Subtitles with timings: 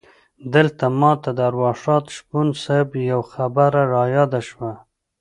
[0.53, 4.71] دلته ماته د ارواښاد شپون صیب یوه خبره رایاده شوه.